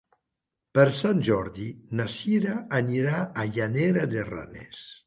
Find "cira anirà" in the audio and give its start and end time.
2.17-3.21